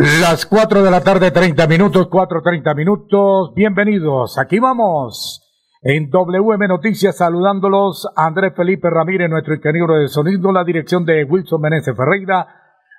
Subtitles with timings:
[0.00, 3.52] Las 4 de la tarde, 30 minutos, 4, 30 minutos.
[3.56, 4.38] Bienvenidos.
[4.38, 5.42] Aquí vamos.
[5.82, 11.60] En WM Noticias, saludándolos, Andrés Felipe Ramírez, nuestro ingeniero de sonido, la dirección de Wilson
[11.60, 12.46] Meneses Ferreira,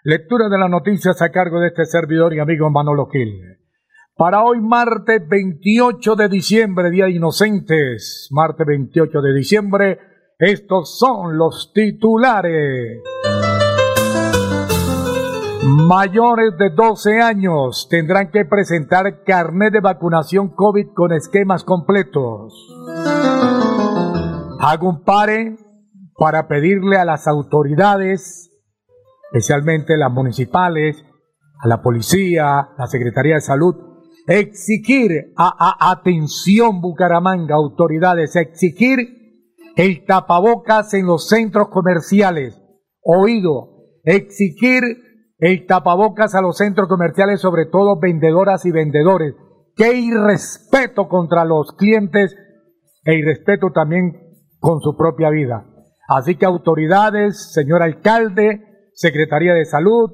[0.04, 3.32] lectura de las noticias a cargo de este servidor y amigo Manolo Gil.
[4.18, 10.00] Para hoy, martes 28 de diciembre, Día de Inocentes, martes 28 de diciembre,
[10.38, 13.02] estos son los titulares.
[15.72, 22.56] Mayores de 12 años tendrán que presentar carnet de vacunación COVID con esquemas completos.
[24.60, 25.58] Hago un pare
[26.18, 28.50] para pedirle a las autoridades,
[29.26, 31.06] especialmente las municipales,
[31.60, 33.76] a la policía, a la Secretaría de Salud,
[34.26, 38.98] exigir a, atención Bucaramanga, autoridades, exigir
[39.76, 42.60] el tapabocas en los centros comerciales.
[43.04, 45.09] Oído, exigir
[45.40, 49.36] el tapabocas a los centros comerciales, sobre todo vendedoras y vendedores.
[49.76, 52.36] Qué irrespeto contra los clientes
[53.06, 54.14] e irrespeto también
[54.60, 55.66] con su propia vida.
[56.10, 60.12] Así que autoridades, señor alcalde, Secretaría de Salud,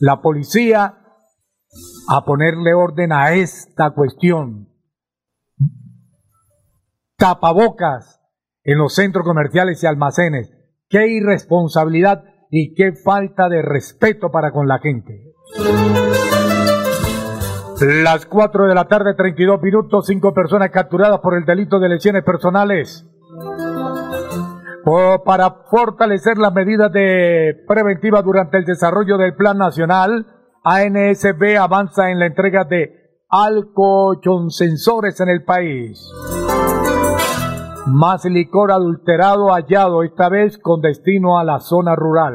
[0.00, 0.98] la policía,
[2.08, 4.70] a ponerle orden a esta cuestión.
[7.16, 8.22] Tapabocas
[8.62, 10.50] en los centros comerciales y almacenes.
[10.88, 15.34] Qué irresponsabilidad y qué falta de respeto para con la gente.
[17.80, 22.24] Las 4 de la tarde, 32 minutos, cinco personas capturadas por el delito de lesiones
[22.24, 23.06] personales.
[25.24, 30.26] para fortalecer las medidas de preventiva durante el desarrollo del Plan Nacional,
[30.64, 32.98] ANSB avanza en la entrega de
[34.50, 36.00] sensores en el país.
[37.90, 42.34] Más licor adulterado hallado, esta vez con destino a la zona rural.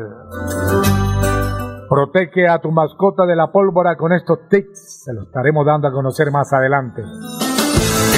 [1.87, 5.91] Protege a tu mascota de la pólvora con estos tics, se los estaremos dando a
[5.91, 7.03] conocer más adelante.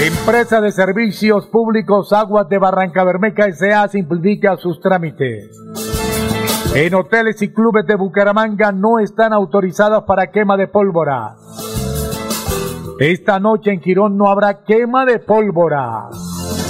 [0.01, 3.89] Empresa de Servicios Públicos Aguas de Barranca Bermeja S.A.
[3.89, 5.49] simplifica sus trámites.
[6.73, 11.35] En hoteles y clubes de Bucaramanga no están autorizados para quema de pólvora.
[12.97, 16.09] Esta noche en Quirón no habrá quema de pólvora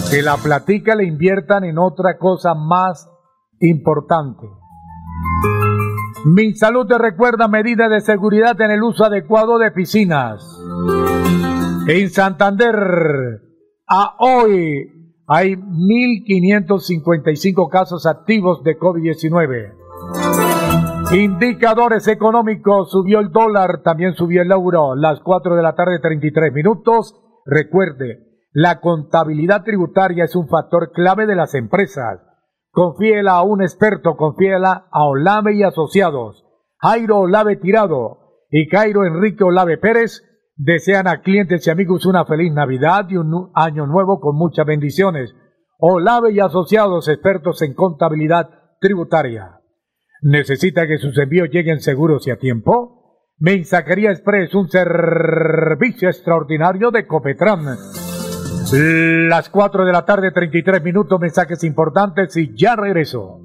[0.10, 3.10] que la platica le inviertan en otra cosa más
[3.60, 4.48] importante.
[6.26, 10.44] Mi salud te recuerda medidas de seguridad en el uso adecuado de piscinas.
[11.88, 12.76] En Santander,
[13.88, 19.86] a hoy hay 1.555 casos activos de COVID-19.
[21.14, 26.52] Indicadores económicos, subió el dólar, también subió el euro, las 4 de la tarde 33
[26.52, 27.14] minutos.
[27.46, 32.22] Recuerde, la contabilidad tributaria es un factor clave de las empresas.
[32.72, 36.46] Confíela a un experto, confíela a Olave y Asociados.
[36.78, 40.24] Jairo Olave Tirado y Cairo Enrique Olave Pérez
[40.56, 45.36] desean a clientes y amigos una feliz Navidad y un año nuevo con muchas bendiciones.
[45.78, 48.50] Olave y Asociados, expertos en contabilidad
[48.80, 49.60] tributaria.
[50.22, 53.20] ¿Necesita que sus envíos lleguen seguros y a tiempo?
[53.38, 57.66] Mensajería Express, un servicio extraordinario de Copetran
[58.74, 63.45] las 4 de la tarde, 33 minutos, mensajes importantes y ya regreso.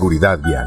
[0.00, 0.66] seguridad vial.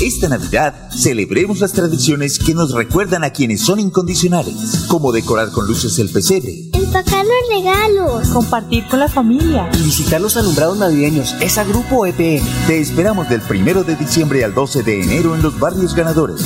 [0.00, 5.66] Esta Navidad celebremos las tradiciones que nos recuerdan a quienes son incondicionales, como decorar con
[5.66, 11.34] luces el pesebre, empacar los regalos, compartir con la familia y visitar los alumbrados navideños.
[11.42, 12.46] Es a Grupo EPM.
[12.66, 16.40] Te esperamos del primero de diciembre al 12 de enero en los barrios ganadores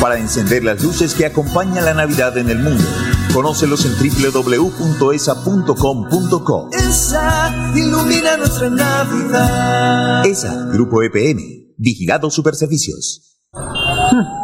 [0.00, 2.84] para encender las luces que acompañan la Navidad en el mundo.
[3.32, 6.68] Conócelos en www.esa.com.co.
[6.72, 10.26] Esa ilumina nuestra Navidad.
[10.26, 11.40] ESA, Grupo EPM,
[11.78, 13.38] Vigilado Superservicios.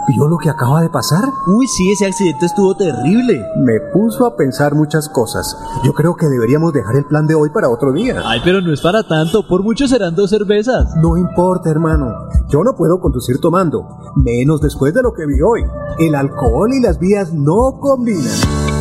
[0.08, 1.22] ¿Vio lo que acaba de pasar?
[1.46, 3.44] Uy, sí, ese accidente estuvo terrible.
[3.58, 5.54] Me puso a pensar muchas cosas.
[5.84, 8.22] Yo creo que deberíamos dejar el plan de hoy para otro día.
[8.24, 9.46] Ay, pero no es para tanto.
[9.46, 10.96] Por mucho serán dos cervezas.
[10.96, 12.06] No importa, hermano.
[12.48, 13.86] Yo no puedo conducir tomando.
[14.16, 15.62] Menos después de lo que vi hoy.
[15.98, 18.32] El alcohol y las vías no combinan.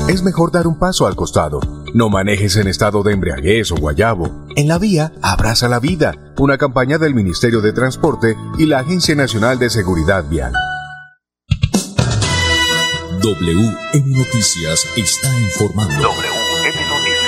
[0.09, 1.59] Es mejor dar un paso al costado.
[1.93, 4.45] No manejes en estado de embriaguez o guayabo.
[4.55, 6.13] En la vía, abraza la vida.
[6.39, 10.53] Una campaña del Ministerio de Transporte y la Agencia Nacional de Seguridad Vial.
[13.21, 15.93] WM Noticias está informando.
[15.95, 17.27] WM Noticias.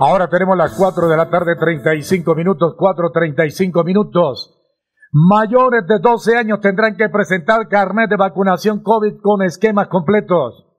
[0.00, 4.50] Ahora tenemos las 4 de la tarde, 35 minutos, 4.35 minutos.
[5.12, 10.73] Mayores de 12 años tendrán que presentar carnet de vacunación COVID con esquemas completos.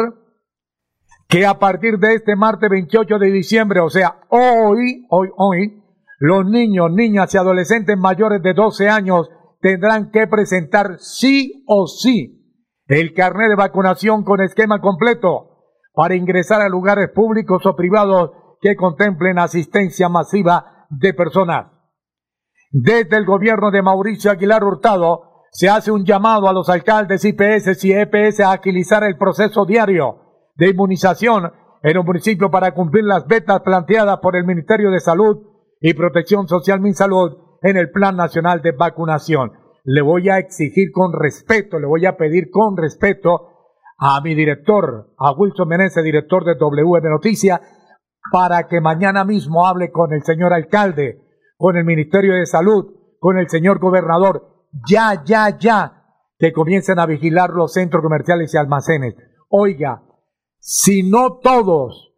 [1.28, 5.84] que a partir de este martes 28 de diciembre, o sea, hoy, hoy, hoy,
[6.20, 9.28] los niños, niñas y adolescentes mayores de 12 años
[9.60, 16.62] tendrán que presentar sí o sí el carnet de vacunación con esquema completo para ingresar
[16.62, 18.30] a lugares públicos o privados
[18.62, 21.66] que contemplen asistencia masiva de personas.
[22.70, 27.84] Desde el gobierno de Mauricio Aguilar Hurtado, se hace un llamado a los alcaldes IPS
[27.84, 30.16] y EPS a agilizar el proceso diario
[30.56, 35.36] de inmunización en un municipio para cumplir las metas planteadas por el Ministerio de Salud
[35.80, 39.52] y Protección Social MinSalud en el Plan Nacional de Vacunación.
[39.84, 43.48] Le voy a exigir con respeto, le voy a pedir con respeto
[43.96, 47.60] a mi director, a Wilson Meneses, director de WM Noticia,
[48.32, 51.20] para que mañana mismo hable con el señor alcalde,
[51.56, 52.86] con el Ministerio de Salud,
[53.20, 54.53] con el señor gobernador
[54.88, 56.04] ya, ya, ya,
[56.38, 59.14] que comiencen a vigilar los centros comerciales y almacenes.
[59.48, 60.02] Oiga,
[60.58, 62.12] si no todos,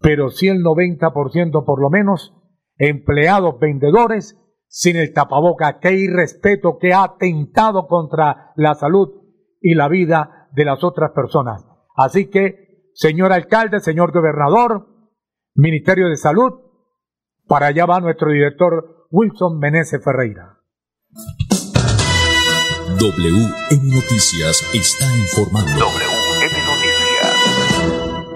[0.00, 2.34] pero si el 90% por lo menos,
[2.78, 4.36] empleados, vendedores,
[4.68, 9.08] sin el tapaboca, qué irrespeto, que ha atentado contra la salud
[9.60, 11.66] y la vida de las otras personas.
[11.96, 14.86] Así que, señor alcalde, señor gobernador,
[15.54, 16.52] Ministerio de Salud,
[17.46, 20.60] para allá va nuestro director Wilson Meneses Ferreira.
[23.00, 25.72] WM Noticias está informando.
[25.72, 28.28] WM Noticias.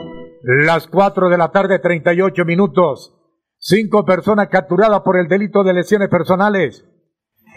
[0.43, 3.15] Las 4 de la tarde, 38 minutos.
[3.59, 6.83] Cinco personas capturadas por el delito de lesiones personales.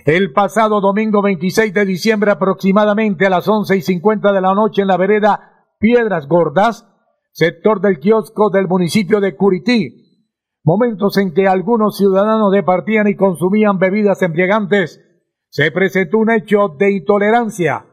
[0.05, 4.81] El pasado domingo 26 de diciembre, aproximadamente a las 11 y 50 de la noche,
[4.81, 6.85] en la vereda Piedras Gordas,
[7.31, 10.25] sector del kiosco del municipio de Curití.
[10.61, 15.06] Momentos en que algunos ciudadanos departían y consumían bebidas embriagantes
[15.49, 17.85] se presentó un hecho de intolerancia,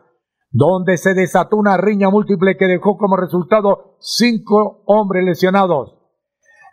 [0.51, 5.99] donde se desató una riña múltiple que dejó como resultado cinco hombres lesionados.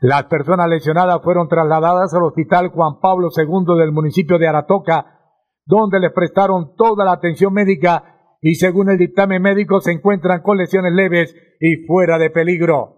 [0.02, 5.20] Las personas lesionadas fueron trasladadas al Hospital Juan Pablo II del municipio de Aratoca,
[5.66, 10.58] donde les prestaron toda la atención médica y según el dictamen médico se encuentran con
[10.58, 12.98] lesiones leves y fuera de peligro.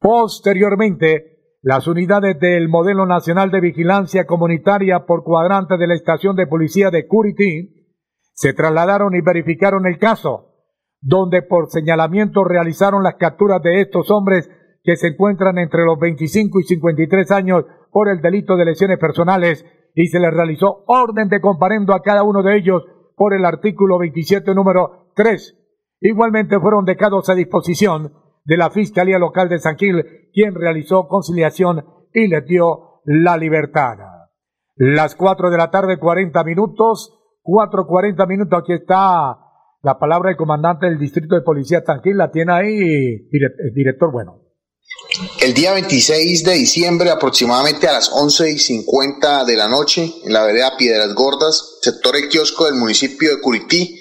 [0.00, 1.33] Posteriormente,
[1.64, 6.90] las unidades del Modelo Nacional de Vigilancia Comunitaria por cuadrante de la estación de policía
[6.90, 7.88] de Curití
[8.34, 10.56] se trasladaron y verificaron el caso,
[11.00, 14.50] donde por señalamiento realizaron las capturas de estos hombres
[14.82, 19.64] que se encuentran entre los 25 y 53 años por el delito de lesiones personales
[19.94, 22.82] y se les realizó orden de comparendo a cada uno de ellos
[23.16, 25.56] por el artículo 27 número tres.
[25.98, 28.12] Igualmente fueron dejados a disposición
[28.44, 33.96] de la Fiscalía Local de San quien realizó conciliación y les dio la libertad.
[34.76, 39.38] Las cuatro de la tarde, cuarenta minutos, cuatro cuarenta minutos, aquí está
[39.82, 43.28] la palabra del comandante del Distrito de Policía San la tiene ahí,
[43.74, 44.40] director bueno.
[45.40, 50.32] El día 26 de diciembre, aproximadamente a las 11 y 50 de la noche, en
[50.32, 54.00] la vereda Piedras Gordas, sector el kiosco del municipio de Curití,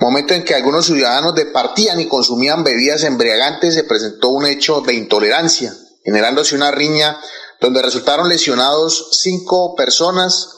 [0.00, 4.94] momento en que algunos ciudadanos departían y consumían bebidas embriagantes, se presentó un hecho de
[4.94, 7.20] intolerancia, generándose una riña
[7.60, 10.48] donde resultaron lesionados cinco personas,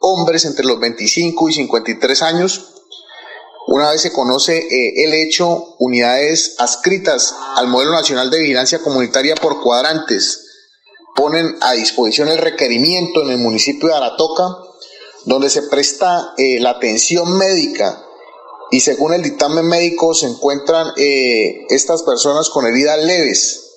[0.00, 2.68] hombres entre los 25 y 53 años,
[3.66, 9.36] una vez se conoce eh, el hecho, unidades adscritas al modelo nacional de vigilancia comunitaria
[9.36, 10.46] por cuadrantes
[11.14, 14.44] ponen a disposición el requerimiento en el municipio de Aratoca,
[15.24, 18.04] donde se presta eh, la atención médica
[18.72, 23.68] y según el dictamen médico se encuentran eh, estas personas con heridas leves.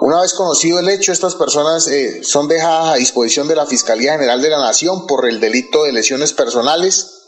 [0.00, 1.88] Una vez conocido el hecho, estas personas
[2.22, 5.92] son dejadas a disposición de la Fiscalía General de la Nación por el delito de
[5.92, 7.22] lesiones personales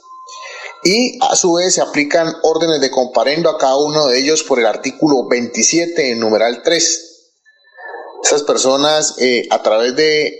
[0.82, 4.58] y a su vez se aplican órdenes de comparendo a cada uno de ellos por
[4.58, 7.22] el artículo 27 en numeral 3.
[8.24, 10.36] Esas personas eh, a través de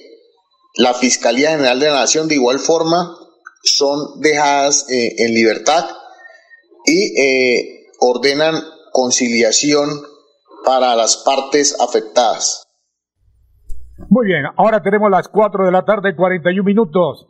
[0.74, 3.16] la Fiscalía General de la Nación de igual forma
[3.62, 5.88] son dejadas eh, en libertad
[6.84, 8.54] y eh, ordenan
[8.92, 9.88] conciliación
[10.64, 12.64] para las partes afectadas.
[14.08, 17.28] Muy bien, ahora tenemos las 4 de la tarde, 41 minutos.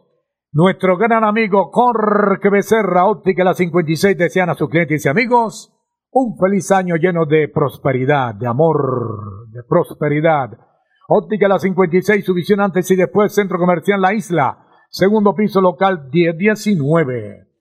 [0.53, 5.73] Nuestro gran amigo Jorge Becerra, Óptica La 56, desean a sus clientes y amigos
[6.11, 10.51] un feliz año lleno de prosperidad, de amor, de prosperidad.
[11.09, 16.09] Óptica La 56, su visión antes y después, Centro Comercial La Isla, segundo piso local
[16.13, 17.54] 1019.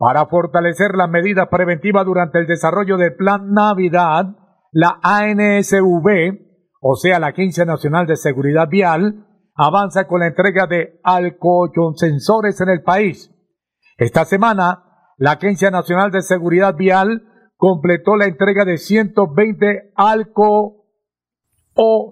[0.00, 4.34] Para fortalecer las medidas preventivas durante el desarrollo del Plan Navidad,
[4.72, 6.38] la ANSV,
[6.80, 11.02] o sea, la Agencia Nacional de Seguridad Vial, avanza con la entrega de
[11.96, 13.30] sensores en el país.
[13.98, 14.84] Esta semana,
[15.18, 17.22] la Agencia Nacional de Seguridad Vial
[17.58, 19.92] completó la entrega de 120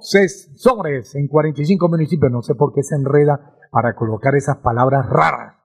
[0.03, 2.31] sensores en 45 municipios.
[2.31, 5.58] No sé por qué se enreda para colocar esas palabras raras.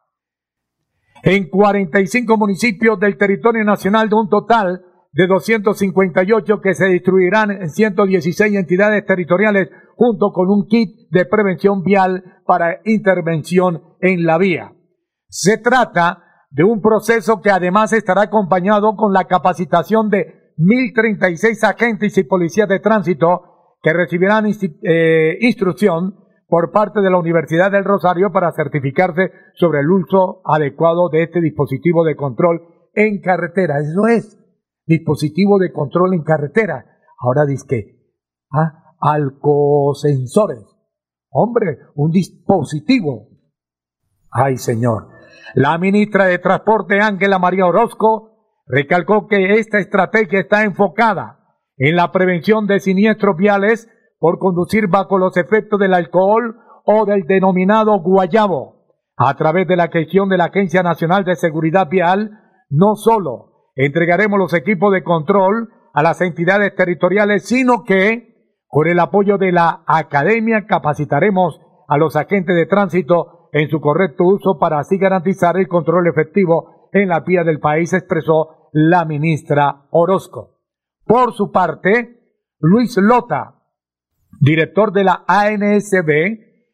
[1.25, 4.81] En 45 municipios del territorio nacional de un total
[5.13, 11.81] de 258 que se distribuirán en 116 entidades territoriales junto con un kit de prevención
[11.81, 14.73] vial para intervención en la vía.
[15.29, 22.17] Se trata de un proceso que además estará acompañado con la capacitación de 1.036 agentes
[22.17, 26.15] y policías de tránsito que recibirán eh, instrucción
[26.53, 31.41] por parte de la Universidad del Rosario para certificarse sobre el uso adecuado de este
[31.41, 32.61] dispositivo de control
[32.93, 33.79] en carretera.
[33.79, 34.37] Eso es,
[34.85, 36.85] dispositivo de control en carretera.
[37.17, 37.97] Ahora dice
[38.51, 38.93] ¿ah?
[39.01, 40.63] alcosensores.
[41.31, 43.29] Hombre, un dispositivo.
[44.29, 45.07] Ay, señor.
[45.55, 51.39] La ministra de Transporte, Ángela María Orozco, recalcó que esta estrategia está enfocada
[51.77, 53.89] en la prevención de siniestros viales
[54.23, 58.85] por conducir bajo los efectos del alcohol o del denominado guayabo.
[59.17, 62.31] A través de la gestión de la Agencia Nacional de Seguridad Vial,
[62.69, 68.97] no solo entregaremos los equipos de control a las entidades territoriales, sino que con el
[69.01, 74.79] apoyo de la Academia capacitaremos a los agentes de tránsito en su correcto uso para
[74.79, 80.61] así garantizar el control efectivo en la vía del país, expresó la ministra Orozco.
[81.05, 82.21] Por su parte,
[82.61, 83.62] Luis Lota,
[84.43, 86.11] director de la ANSB,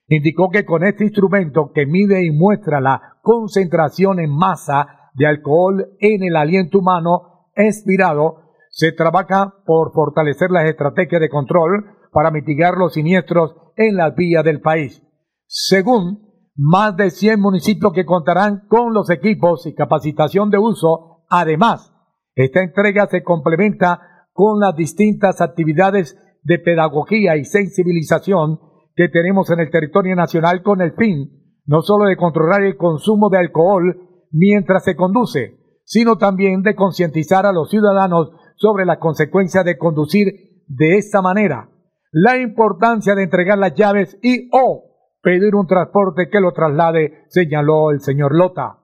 [0.08, 5.86] indicó que con este instrumento que mide y muestra la concentración en masa de alcohol
[6.00, 12.76] en el aliento humano expirado, se trabaja por fortalecer las estrategias de control para mitigar
[12.76, 15.04] los siniestros en las vías del país.
[15.46, 21.94] Según más de 100 municipios que contarán con los equipos y capacitación de uso, además,
[22.34, 26.18] esta entrega se complementa con las distintas actividades
[26.50, 28.60] de pedagogía y sensibilización
[28.96, 31.30] que tenemos en el territorio nacional con el fin
[31.68, 37.46] no solo de controlar el consumo de alcohol mientras se conduce, sino también de concientizar
[37.46, 41.70] a los ciudadanos sobre las consecuencias de conducir de esta manera,
[42.12, 44.86] la importancia de entregar las llaves y o
[45.22, 48.80] pedir un transporte que lo traslade, señaló el señor Lota.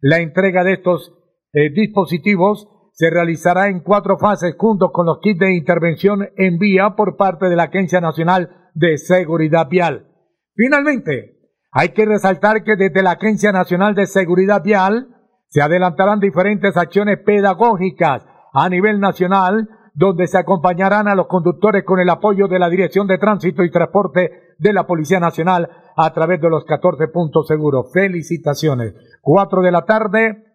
[0.00, 1.14] La entrega de estos
[1.52, 6.94] eh, dispositivos se realizará en cuatro fases junto con los kits de intervención en vía
[6.96, 10.06] por parte de la Agencia Nacional de Seguridad Vial.
[10.54, 11.34] Finalmente,
[11.72, 15.08] hay que resaltar que desde la Agencia Nacional de Seguridad Vial
[15.48, 22.00] Se adelantarán diferentes acciones pedagógicas a nivel nacional, donde se acompañarán a los conductores con
[22.00, 26.40] el apoyo de la Dirección de Tránsito y Transporte de la Policía Nacional a través
[26.40, 27.90] de los 14 puntos seguros.
[27.92, 28.94] Felicitaciones.
[29.20, 30.53] 4 de la tarde,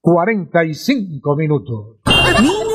[0.00, 1.96] 45 minutos.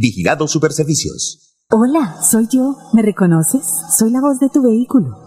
[0.00, 1.56] Vigilado Superservicios.
[1.72, 2.76] Hola, soy yo.
[2.92, 3.64] ¿Me reconoces?
[3.98, 5.26] Soy la voz de tu vehículo.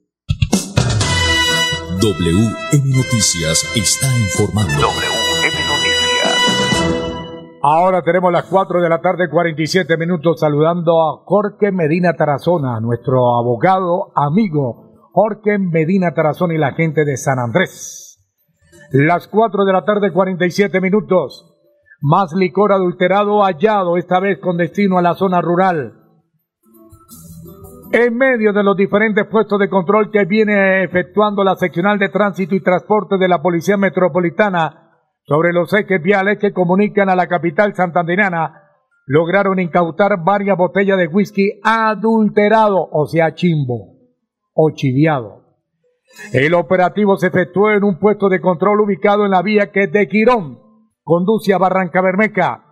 [2.01, 4.73] WM Noticias está informando.
[4.73, 6.79] WM Noticias.
[7.61, 13.37] Ahora tenemos las 4 de la tarde, 47 minutos, saludando a Jorge Medina Tarazona, nuestro
[13.37, 18.19] abogado amigo Jorge Medina Tarazona y la gente de San Andrés.
[18.91, 21.53] Las 4 de la tarde, 47 minutos.
[22.01, 26.00] Más licor adulterado hallado, esta vez con destino a la zona rural.
[27.93, 32.55] En medio de los diferentes puestos de control que viene efectuando la seccional de tránsito
[32.55, 34.91] y transporte de la Policía Metropolitana
[35.23, 38.69] sobre los ejes viales que comunican a la capital santandereana,
[39.07, 43.97] lograron incautar varias botellas de whisky adulterado, o sea, chimbo
[44.53, 45.41] o chiviado.
[46.31, 50.07] El operativo se efectuó en un puesto de control ubicado en la vía que de
[50.07, 50.59] Quirón
[51.03, 52.70] conduce a Barranca Bermeja.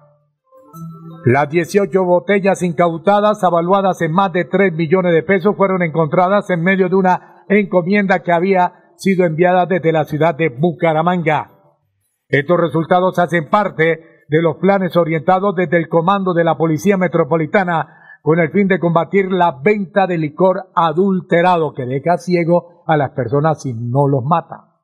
[1.31, 6.63] Las 18 botellas incautadas, avaluadas en más de 3 millones de pesos, fueron encontradas en
[6.63, 11.51] medio de una encomienda que había sido enviada desde la ciudad de Bucaramanga.
[12.29, 18.17] Estos resultados hacen parte de los planes orientados desde el comando de la Policía Metropolitana
[18.23, 23.11] con el fin de combatir la venta de licor adulterado que deja ciego a las
[23.11, 24.79] personas si no los mata.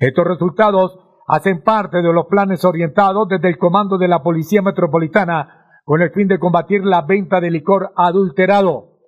[0.00, 5.55] Estos resultados hacen parte de los planes orientados desde el comando de la Policía Metropolitana
[5.86, 8.98] con el fin de combatir la venta de licor adulterado.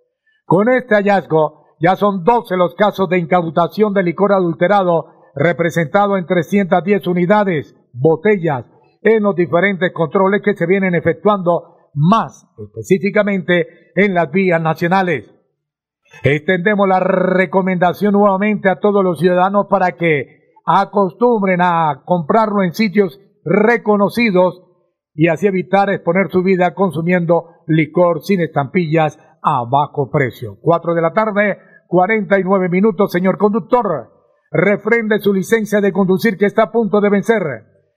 [0.47, 6.25] Con este hallazgo ya son 12 los casos de incautación de licor adulterado representado en
[6.25, 8.65] 310 unidades, botellas,
[9.03, 15.29] en los diferentes controles que se vienen efectuando más específicamente en las vías nacionales.
[16.23, 23.21] Extendemos la recomendación nuevamente a todos los ciudadanos para que acostumbren a comprarlo en sitios
[23.45, 24.63] reconocidos
[25.19, 30.59] y así evitar exponer su vida consumiendo licor sin estampillas a bajo precio.
[30.63, 34.13] Cuatro de la tarde, 49 minutos, señor conductor.
[34.53, 37.43] Refrende su licencia de conducir que está a punto de vencer.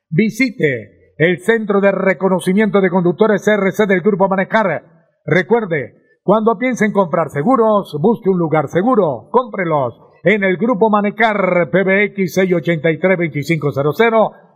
[0.10, 4.82] Visite el Centro de Reconocimiento de Conductores CRC del Grupo Manejar.
[5.24, 9.30] Recuerde, cuando piense en comprar seguros, busque un lugar seguro.
[9.30, 13.78] Cómprelos en el Grupo Manecar PBX 683-2500,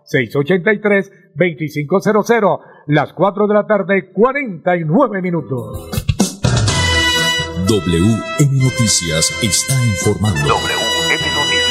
[0.06, 5.90] 683-2500, las 4 de la tarde, 49 minutos.
[7.68, 10.48] WM Noticias está informando.
[10.48, 11.66] WM Noticias.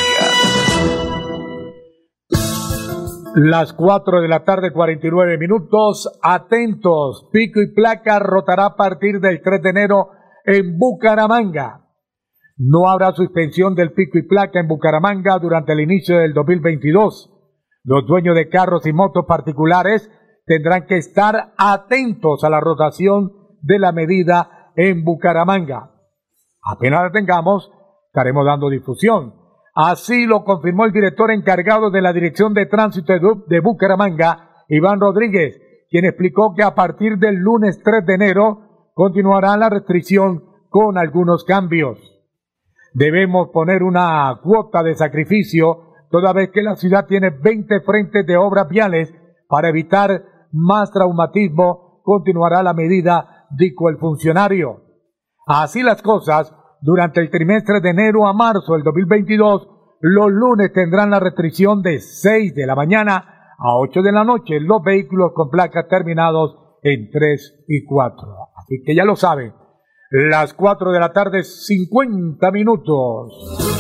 [3.37, 6.09] Las 4 de la tarde, 49 minutos.
[6.23, 10.11] Atentos, pico y placa rotará a partir del 3 de enero
[10.45, 11.81] en Bucaramanga.
[12.57, 17.34] No habrá suspensión del pico y placa en Bucaramanga durante el inicio del 2022.
[17.85, 20.11] Los dueños de carros y motos particulares
[20.47, 25.91] tendrán que estar atentos a la rotación de la medida en Bucaramanga.
[26.63, 27.71] Apenas la tengamos,
[28.07, 29.35] estaremos dando difusión.
[29.75, 33.13] Así lo confirmó el director encargado de la Dirección de Tránsito
[33.47, 39.57] de Bucaramanga, Iván Rodríguez, quien explicó que a partir del lunes 3 de enero continuará
[39.59, 41.99] la restricción con algunos cambios.
[42.95, 48.37] Debemos poner una cuota de sacrificio toda vez que la ciudad tiene 20 frentes de
[48.37, 49.13] obras viales
[49.49, 50.23] para evitar
[50.53, 54.81] más traumatismo, continuará la medida, dijo el funcionario.
[55.45, 59.69] Así las cosas, durante el trimestre de enero a marzo del 2022,
[60.03, 64.61] los lunes tendrán la restricción de 6 de la mañana a 8 de la noche
[64.61, 68.29] los vehículos con placas terminados en 3 y 4.
[68.55, 69.53] Así que ya lo saben,
[70.13, 73.74] las 4 de la tarde, 50 minutos.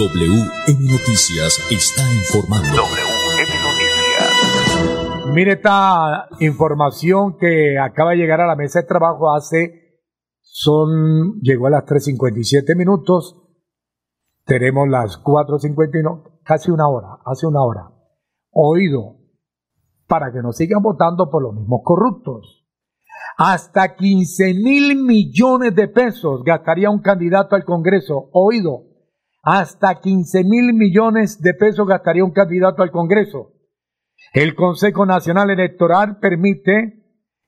[0.00, 2.68] WM Noticias está informando.
[2.74, 5.26] WM Noticias.
[5.34, 10.00] Mire esta información que acaba de llegar a la mesa de trabajo hace
[10.40, 13.42] son, llegó a las 3.57 minutos.
[14.46, 17.90] Tenemos las 4.51, casi una hora, hace una hora.
[18.52, 19.18] Oído,
[20.06, 22.66] para que no sigan votando por los mismos corruptos.
[23.36, 28.30] Hasta 15 mil millones de pesos gastaría un candidato al Congreso.
[28.32, 28.89] Oído,
[29.42, 33.52] hasta 15 mil millones de pesos gastaría un candidato al Congreso.
[34.34, 37.00] El Consejo Nacional Electoral permite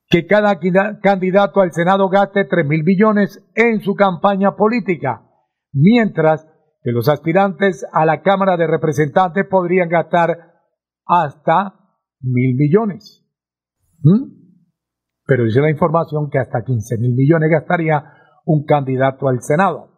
[0.09, 0.59] que cada
[1.01, 5.23] candidato al Senado gaste 3 mil billones en su campaña política,
[5.71, 6.45] mientras
[6.83, 10.37] que los aspirantes a la Cámara de Representantes podrían gastar
[11.05, 11.73] hasta
[12.21, 13.25] mil millones.
[14.03, 14.43] ¿Mm?
[15.25, 18.03] Pero dice la información que hasta 15 mil millones gastaría
[18.45, 19.92] un candidato al Senado.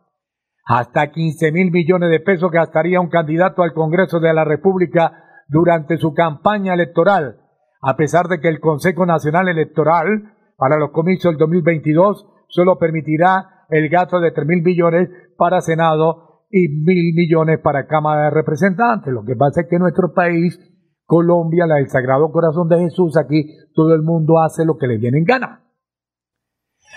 [0.66, 5.98] Hasta 15 mil millones de pesos gastaría un candidato al Congreso de la República durante
[5.98, 7.42] su campaña electoral
[7.88, 13.66] a pesar de que el Consejo Nacional Electoral para los comicios del 2022 solo permitirá
[13.70, 19.14] el gasto de 3 mil millones para Senado y mil millones para Cámara de Representantes.
[19.14, 20.60] Lo que pasa es que nuestro país,
[21.06, 24.98] Colombia, la del Sagrado Corazón de Jesús, aquí todo el mundo hace lo que le
[24.98, 25.65] viene en gana.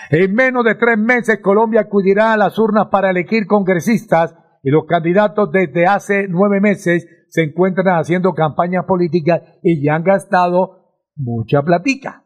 [0.09, 4.85] En menos de tres meses, Colombia acudirá a las urnas para elegir congresistas y los
[4.85, 10.79] candidatos desde hace nueve meses se encuentran haciendo campañas políticas y ya han gastado
[11.15, 12.23] mucha platica.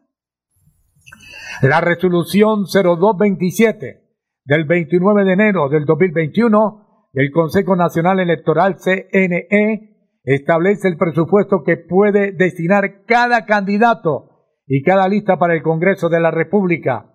[1.62, 4.02] La resolución 0227
[4.44, 11.76] del 29 de enero del 2021 del Consejo Nacional Electoral CNE establece el presupuesto que
[11.76, 14.30] puede destinar cada candidato
[14.66, 17.13] y cada lista para el Congreso de la República.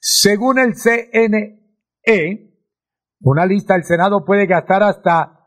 [0.00, 1.58] Según el CNE,
[3.20, 5.38] una lista del Senado puede gastar hasta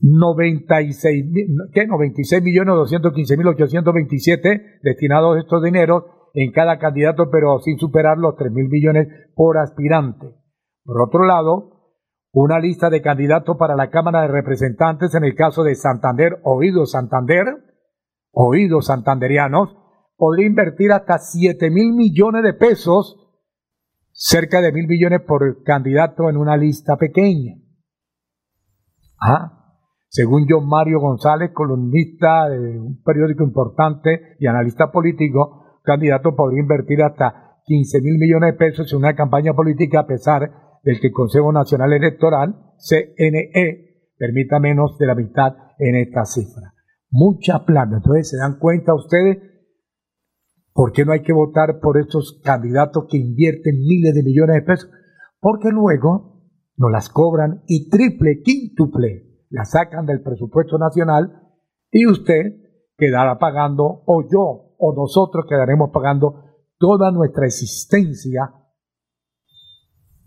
[0.00, 1.26] 96,
[1.72, 1.86] ¿qué?
[1.86, 6.04] 96 millones 215 mil 827 destinados estos dineros
[6.34, 10.26] en cada candidato, pero sin superar los 3 mil millones por aspirante.
[10.84, 11.72] Por otro lado,
[12.32, 16.92] una lista de candidatos para la Cámara de Representantes en el caso de Santander, oídos
[16.92, 17.46] Santander,
[18.32, 19.76] oídos santanderianos,
[20.16, 23.18] podría invertir hasta 7 mil millones de pesos,
[24.12, 27.54] cerca de mil millones por candidato en una lista pequeña.
[29.20, 29.62] Ah,
[30.08, 37.02] según John Mario González, columnista de un periódico importante y analista político, candidato podría invertir
[37.02, 40.50] hasta 15 mil millones de pesos en una campaña política a pesar
[40.82, 46.74] del que el Consejo Nacional Electoral, CNE, permita menos de la mitad en esta cifra.
[47.10, 47.96] Mucha plata.
[47.96, 49.38] Entonces, ¿se dan cuenta ustedes
[50.72, 54.62] por qué no hay que votar por estos candidatos que invierten miles de millones de
[54.62, 54.90] pesos?
[55.40, 56.42] Porque luego
[56.76, 61.42] nos las cobran y triple, quíntuple la sacan del presupuesto nacional
[61.90, 62.62] y usted
[62.96, 66.44] quedará pagando, o yo, o nosotros quedaremos pagando
[66.78, 68.54] toda nuestra existencia,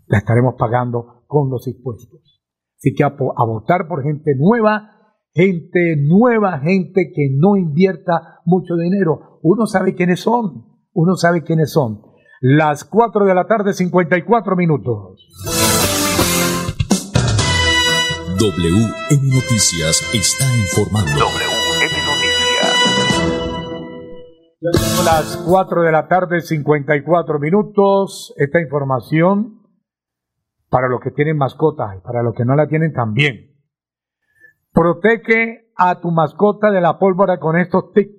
[0.06, 2.40] la estaremos pagando con los impuestos.
[2.76, 4.90] Así que a, a votar por gente nueva,
[5.34, 9.35] gente nueva, gente que no invierta mucho dinero.
[9.48, 12.02] Uno sabe quiénes son, uno sabe quiénes son.
[12.40, 15.24] Las 4 de la tarde, 54 minutos.
[18.40, 21.12] WM Noticias está informando.
[21.12, 22.64] WM Noticias.
[25.04, 28.34] Las 4 de la tarde, 54 minutos.
[28.38, 29.62] Esta información
[30.68, 33.52] para los que tienen mascotas y para los que no la tienen también.
[34.72, 38.15] Protege a tu mascota de la pólvora con estos tips.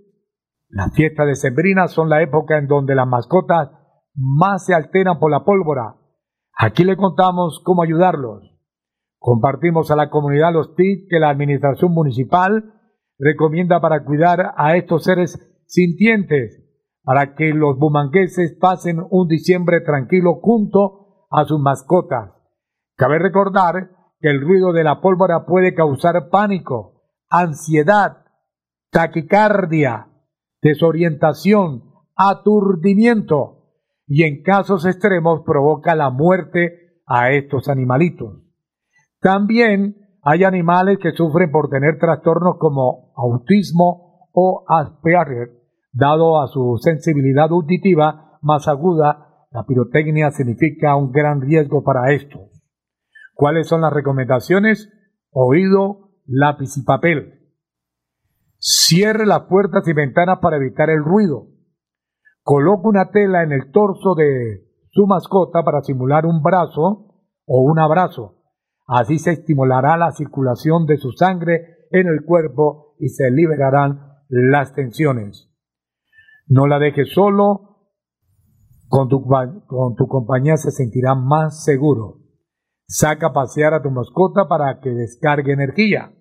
[0.69, 3.69] Las fiestas decembrinas son la época en donde las mascotas
[4.13, 5.95] más se alteran por la pólvora.
[6.57, 8.43] Aquí le contamos cómo ayudarlos.
[9.19, 12.73] Compartimos a la comunidad los tips que la administración municipal
[13.17, 16.63] recomienda para cuidar a estos seres sintientes,
[17.03, 22.31] para que los bumangueses pasen un diciembre tranquilo junto a sus mascotas.
[22.95, 28.25] Cabe recordar que el ruido de la pólvora puede causar pánico, ansiedad,
[28.91, 30.06] taquicardia,
[30.67, 31.83] desorientación,
[32.15, 33.71] aturdimiento
[34.05, 38.41] y en casos extremos provoca la muerte a estos animalitos.
[39.21, 45.51] También hay animales que sufren por tener trastornos como autismo o Asperger,
[45.93, 52.41] dado a su sensibilidad auditiva más aguda, la pirotecnia significa un gran riesgo para estos.
[53.33, 54.89] ¿Cuáles son las recomendaciones?
[55.31, 57.36] Oído, lápiz y papel.
[58.59, 61.47] Cierre las puertas y ventanas para evitar el ruido.
[62.41, 67.13] Coloque una tela en el torso de su mascota para simular un brazo
[67.45, 68.35] o un abrazo.
[68.87, 74.73] Así se estimulará la circulación de su sangre en el cuerpo y se liberarán las
[74.73, 75.51] tensiones.
[76.47, 77.67] No la dejes solo,
[78.87, 79.25] con tu,
[79.67, 82.21] con tu compañía se sentirá más seguro.
[82.87, 86.16] Saca a pasear a tu mascota para que descargue energía.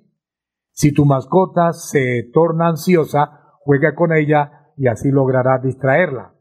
[0.76, 6.34] Si tu mascota se torna ansiosa, juega con ella y así lograrás distraerla.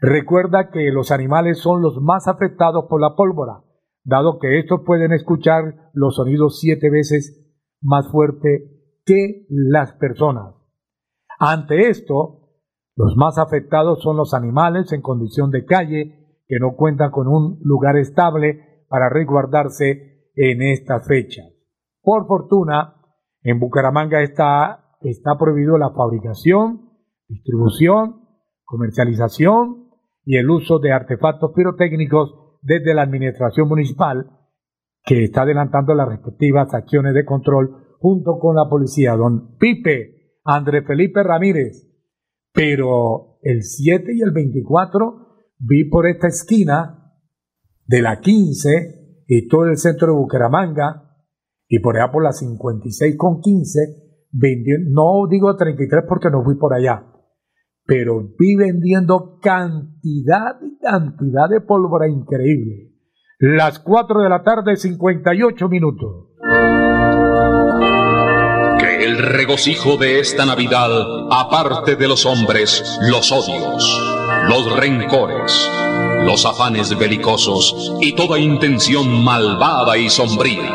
[0.00, 3.62] Recuerda que los animales son los más afectados por la pólvora,
[4.02, 7.48] dado que estos pueden escuchar los sonidos siete veces
[7.80, 8.72] más fuerte
[9.06, 10.56] que las personas.
[11.38, 12.50] Ante esto,
[12.96, 17.60] los más afectados son los animales en condición de calle que no cuentan con un
[17.62, 21.42] lugar estable para resguardarse en esta fecha.
[22.02, 22.93] Por fortuna,
[23.44, 26.90] en Bucaramanga está, está prohibido la fabricación,
[27.28, 28.22] distribución,
[28.64, 29.90] comercialización
[30.24, 34.30] y el uso de artefactos pirotécnicos desde la administración municipal,
[35.04, 39.14] que está adelantando las respectivas acciones de control junto con la policía.
[39.14, 41.86] Don Pipe, André Felipe Ramírez.
[42.54, 47.12] Pero el 7 y el 24 vi por esta esquina
[47.84, 51.03] de la 15 y todo el centro de Bucaramanga
[51.74, 53.80] y por allá por la 56 con 15
[54.30, 57.04] vendiendo, no digo 33 porque no fui por allá,
[57.84, 62.92] pero vi vendiendo cantidad y cantidad de pólvora increíble.
[63.40, 66.28] Las 4 de la tarde 58 minutos.
[68.78, 70.90] Que el regocijo de esta Navidad
[71.32, 74.00] aparte de los hombres los odios,
[74.48, 75.70] los rencores
[76.24, 80.74] los afanes belicosos y toda intención malvada y sombría.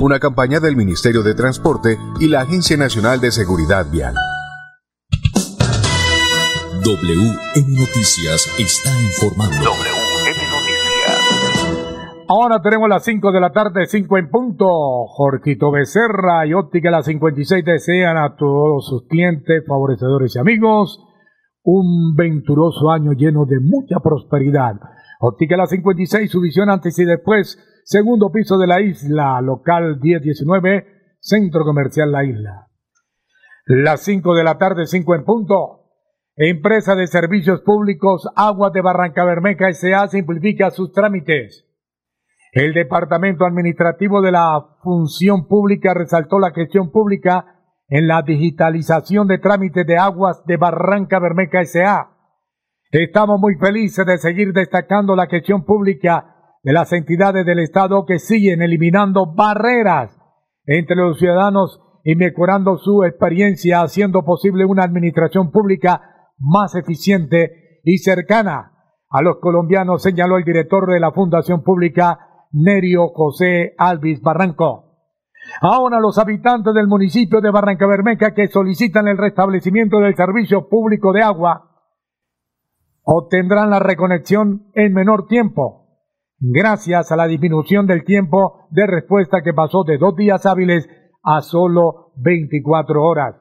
[0.00, 4.14] Una campaña del Ministerio de Transporte y la Agencia Nacional de Seguridad Vial.
[6.82, 9.56] WM Noticias está informando.
[9.56, 12.24] WM Noticias.
[12.28, 14.66] Ahora tenemos las 5 de la tarde, 5 en punto.
[15.06, 20.98] Jorquito Becerra y Óptica La 56 desean a todos sus clientes, favorecedores y amigos
[21.62, 24.76] un venturoso año lleno de mucha prosperidad.
[25.20, 30.86] Óptica La 56, su visión antes y después, segundo piso de la isla, local 1019,
[31.20, 32.66] centro comercial La Isla.
[33.66, 35.80] Las 5 de la tarde, 5 en punto.
[36.34, 40.08] Empresa de Servicios Públicos Aguas de Barranca Bermeja S.A.
[40.08, 41.66] simplifica sus trámites.
[42.52, 49.38] El Departamento Administrativo de la Función Pública resaltó la gestión pública en la digitalización de
[49.38, 52.10] trámites de aguas de Barranca Bermeja S.A.
[52.90, 58.18] Estamos muy felices de seguir destacando la gestión pública de las entidades del Estado que
[58.18, 60.16] siguen eliminando barreras
[60.66, 67.98] entre los ciudadanos y mejorando su experiencia, haciendo posible una administración pública más eficiente y
[67.98, 68.72] cercana
[69.10, 74.90] a los colombianos, señaló el director de la Fundación Pública, Nerio José Alvis Barranco.
[75.60, 81.12] Ahora los habitantes del municipio de Barranca Bermeja que solicitan el restablecimiento del servicio público
[81.12, 81.70] de agua
[83.02, 85.89] obtendrán la reconexión en menor tiempo,
[86.40, 90.88] gracias a la disminución del tiempo de respuesta que pasó de dos días hábiles
[91.22, 93.36] a solo 24 horas.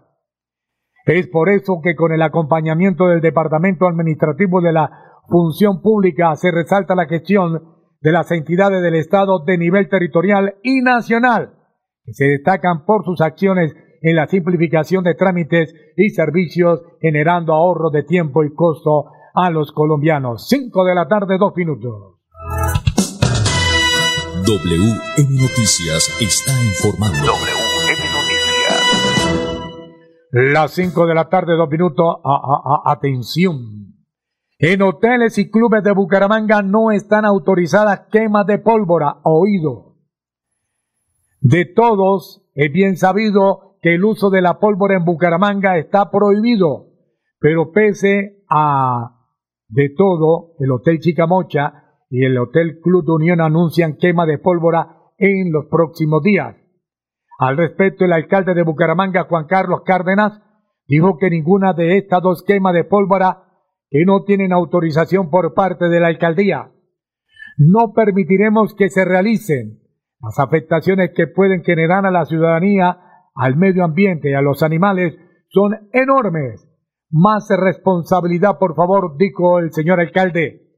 [1.06, 4.92] Es por eso que con el acompañamiento del Departamento Administrativo de la
[5.28, 7.64] Función Pública se resalta la gestión
[8.02, 11.54] de las entidades del Estado de nivel territorial y nacional,
[12.04, 17.90] que se destacan por sus acciones en la simplificación de trámites y servicios, generando ahorro
[17.90, 20.48] de tiempo y costo a los colombianos.
[20.48, 22.19] 5 de la tarde, dos minutos.
[24.50, 27.20] WM Noticias está informando.
[27.20, 29.70] WM Noticias.
[30.32, 32.16] Las 5 de la tarde, dos minutos.
[32.24, 33.94] A, a, a, atención.
[34.58, 39.18] En hoteles y clubes de Bucaramanga no están autorizadas quemas de pólvora.
[39.24, 39.98] Oído.
[41.42, 46.88] De todos, es bien sabido que el uso de la pólvora en Bucaramanga está prohibido,
[47.40, 49.16] pero pese a
[49.68, 51.79] de todo, el Hotel Chicamocha
[52.10, 56.56] y el Hotel Club de Unión anuncian quema de pólvora en los próximos días.
[57.40, 60.42] Al respecto, el alcalde de Bucaramanga, Juan Carlos Cárdenas,
[60.88, 63.44] dijo que ninguna de estas dos quemas de pólvora
[63.90, 66.72] que no tienen autorización por parte de la alcaldía.
[67.58, 69.80] No permitiremos que se realicen
[70.22, 73.00] las afectaciones que pueden generar a la ciudadanía,
[73.36, 75.16] al medio ambiente y a los animales
[75.50, 76.68] son enormes.
[77.10, 80.69] Más responsabilidad, por favor, dijo el señor alcalde.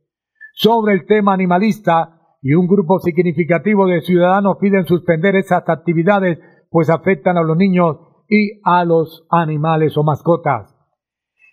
[0.61, 6.37] Sobre el tema animalista, y un grupo significativo de ciudadanos piden suspender esas actividades,
[6.69, 7.97] pues afectan a los niños
[8.29, 10.71] y a los animales o mascotas.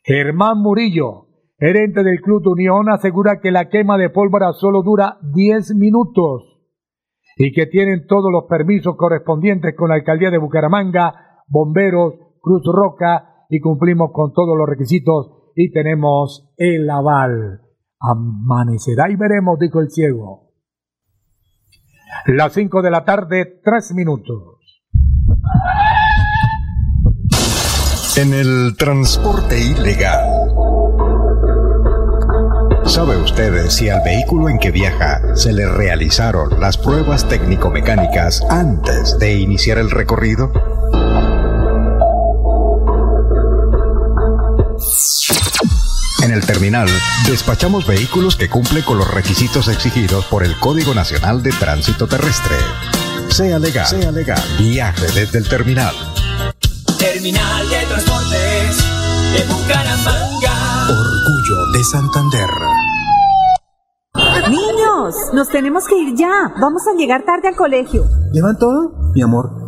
[0.05, 1.27] Germán Murillo,
[1.59, 6.61] gerente del Club Unión, asegura que la quema de pólvora solo dura 10 minutos
[7.39, 11.15] y que tienen todos los permisos correspondientes con la alcaldía de Bucaramanga,
[11.49, 17.68] bomberos, Cruz Roca y cumplimos con todos los requisitos y tenemos el aval.
[18.01, 20.53] Amanecerá y veremos, dijo el ciego.
[22.27, 24.59] Las 5 de la tarde, 3 minutos.
[28.17, 30.49] En el transporte ilegal.
[32.85, 39.19] ¿Sabe usted si al vehículo en que viaja se le realizaron las pruebas técnico-mecánicas antes
[39.19, 40.53] de iniciar el recorrido?
[46.23, 46.89] En el terminal,
[47.27, 52.57] despachamos vehículos que cumplen con los requisitos exigidos por el Código Nacional de Tránsito Terrestre.
[53.29, 55.95] Sea legal, sea legal, viaje desde el terminal.
[56.99, 58.79] Terminal de Transportes
[59.33, 60.89] de Bucaramanga.
[60.89, 62.51] Orgullo de Santander.
[64.51, 66.53] Niños, nos tenemos que ir ya.
[66.61, 68.07] Vamos a llegar tarde al colegio.
[68.33, 69.13] ¿Llevan todo?
[69.15, 69.68] Mi amor,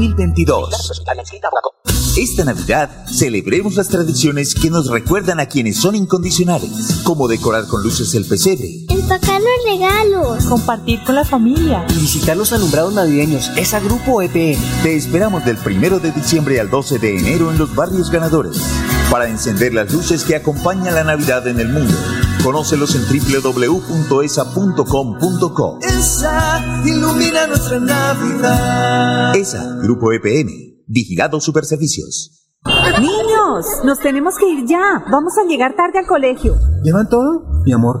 [0.00, 1.02] 2022.
[2.16, 7.82] Esta Navidad celebremos las tradiciones que nos recuerdan a quienes son incondicionales, como decorar con
[7.82, 13.50] luces el pesebre, empacar los regalos, compartir con la familia y visitar los alumbrados navideños.
[13.56, 14.58] Es a Grupo EPN.
[14.82, 18.58] Te esperamos del 1 de diciembre al 12 de enero en los barrios ganadores
[19.10, 21.94] para encender las luces que acompañan la Navidad en el mundo.
[22.42, 25.78] Conócelos en www.esa.com.co.
[25.82, 29.36] Esa ilumina nuestra Navidad.
[29.36, 30.48] ESA, Grupo EPN,
[30.86, 32.46] Vigilado Superservicios.
[32.98, 35.04] Niños, nos tenemos que ir ya.
[35.10, 36.56] Vamos a llegar tarde al colegio.
[36.82, 37.44] ¿Llevan todo?
[37.64, 38.00] Mi amor,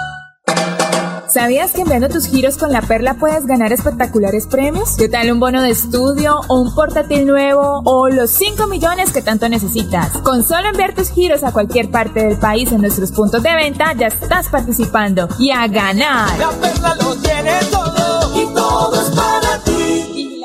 [1.31, 4.97] ¿Sabías que enviando tus giros con la perla puedes ganar espectaculares premios?
[4.97, 9.21] ¿Qué tal un bono de estudio o un portátil nuevo o los 5 millones que
[9.21, 10.17] tanto necesitas?
[10.23, 13.93] Con solo enviar tus giros a cualquier parte del país en nuestros puntos de venta
[13.93, 16.37] ya estás participando y a ganar.
[16.37, 20.43] La perla lo tiene todo y todo es para ti.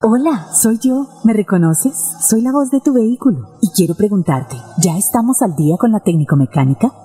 [0.00, 1.08] Hola, soy yo.
[1.24, 1.94] ¿Me reconoces?
[2.26, 6.00] Soy la voz de tu vehículo y quiero preguntarte, ¿ya estamos al día con la
[6.00, 7.03] técnico mecánica?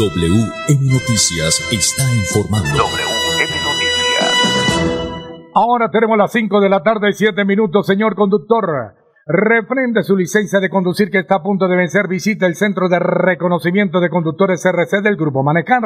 [0.00, 2.72] WM Noticias está informando.
[2.72, 4.32] WM Noticias.
[5.54, 8.94] Ahora tenemos las 5 de la tarde, 7 minutos, señor conductor.
[9.26, 12.08] Refrende su licencia de conducir que está a punto de vencer.
[12.08, 15.82] Visita el Centro de Reconocimiento de Conductores RC del Grupo Manecar.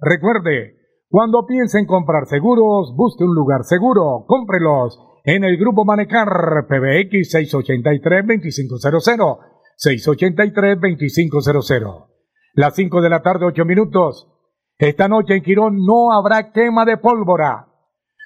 [0.00, 0.74] Recuerde,
[1.08, 4.24] cuando piense en comprar seguros, busque un lugar seguro.
[4.26, 9.38] Cómprelos en el Grupo Manecar PBX 683-2500.
[9.78, 12.17] 683-2500.
[12.58, 14.26] Las 5 de la tarde, 8 minutos.
[14.78, 17.68] Esta noche en Quirón no habrá quema de pólvora.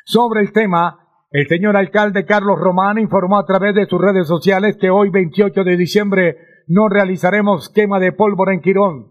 [0.07, 4.78] Sobre el tema, el señor alcalde Carlos Román informó a través de sus redes sociales
[4.80, 9.11] que hoy 28 de diciembre no realizaremos quema de pólvora en Quirón.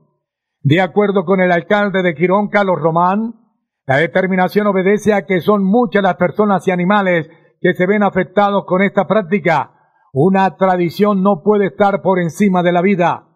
[0.63, 3.35] De acuerdo con el alcalde de Quirón, Carlos Román,
[3.85, 7.29] la determinación obedece a que son muchas las personas y animales
[7.61, 9.69] que se ven afectados con esta práctica.
[10.13, 13.27] Una tradición no puede estar por encima de la vida.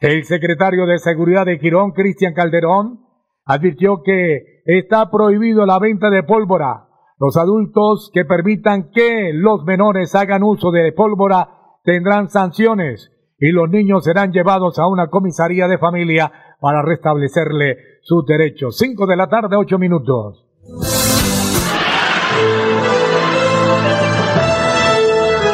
[0.00, 3.00] El secretario de Seguridad de Quirón, Cristian Calderón,
[3.44, 6.88] advirtió que está prohibido la venta de pólvora.
[7.18, 11.48] Los adultos que permitan que los menores hagan uso de pólvora
[11.82, 16.30] tendrán sanciones y los niños serán llevados a una comisaría de familia
[16.60, 18.76] para restablecerle sus derechos.
[18.76, 20.44] Cinco de la tarde, ocho minutos.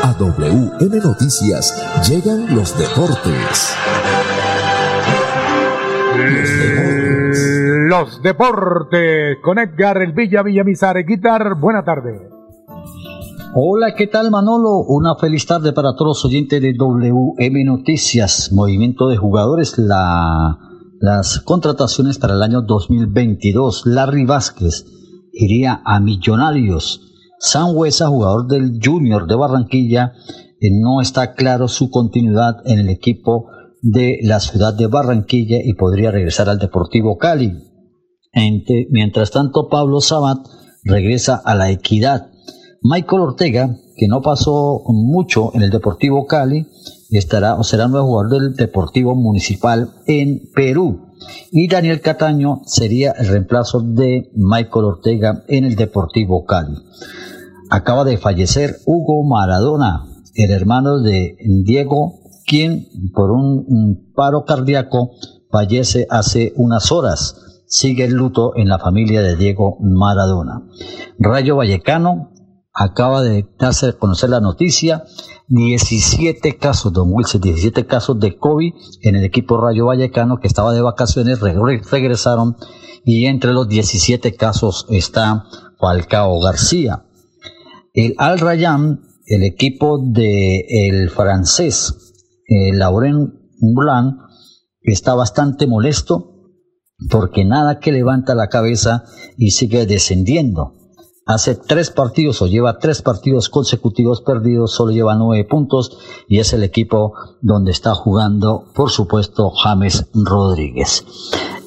[0.03, 3.77] A WM Noticias llegan los deportes.
[7.89, 10.97] Los deportes con Edgar El Villa Villamizar.
[11.05, 12.29] Guitar, buena tarde.
[13.55, 14.79] Hola, ¿qué tal Manolo?
[14.79, 18.51] Una feliz tarde para todos los oyentes de WM Noticias.
[18.53, 20.59] Movimiento de jugadores, la,
[21.01, 23.87] las contrataciones para el año 2022.
[23.87, 24.87] Larry Vázquez
[25.33, 27.01] iría a Millonarios.
[27.39, 30.13] San Huesa, jugador del Junior de Barranquilla,
[30.61, 33.49] no está claro su continuidad en el equipo
[33.83, 37.53] de la ciudad de Barranquilla y podría regresar al Deportivo Cali.
[38.91, 40.39] mientras tanto, Pablo Sabat
[40.85, 42.29] regresa a la Equidad.
[42.83, 46.67] Michael Ortega, que no pasó mucho en el Deportivo Cali,
[47.11, 51.13] estará o será nuevo jugador del Deportivo Municipal en Perú.
[51.51, 56.75] Y Daniel Cataño sería el reemplazo de Michael Ortega en el Deportivo Cali.
[57.71, 60.05] Acaba de fallecer Hugo Maradona,
[60.35, 62.22] el hermano de Diego,
[62.53, 65.13] quien por un, paro cardíaco
[65.51, 67.65] fallece hace unas horas.
[67.67, 70.63] Sigue el luto en la familia de Diego Maradona.
[71.19, 72.31] Rayo Vallecano
[72.75, 75.05] acaba de darse a conocer la noticia
[75.49, 80.75] 17 casos, don Wilson, 17 casos de COVID en el equipo Rayo Vallecano que estaba
[80.75, 82.57] de vacaciones, regresaron
[83.07, 85.47] y entre los 17 casos está
[85.79, 87.07] Falcao García.
[87.95, 92.12] El Al Rayyan, el equipo del el francés
[92.53, 93.31] eh, Laurent
[94.83, 96.29] está bastante molesto
[97.11, 99.05] porque nada que levanta la cabeza
[99.37, 100.75] y sigue descendiendo
[101.27, 105.99] hace tres partidos o lleva tres partidos consecutivos perdidos, solo lleva nueve puntos
[106.29, 111.05] y es el equipo donde está jugando, por supuesto, James Rodríguez.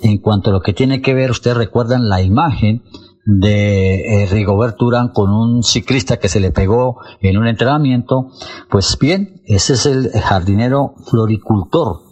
[0.02, 2.84] En cuanto a lo que tiene que ver, ustedes recuerdan la imagen
[3.26, 8.30] de eh, Rigobert Urán con un ciclista que se le pegó en un entrenamiento,
[8.70, 12.06] pues bien, ese es el jardinero floricultor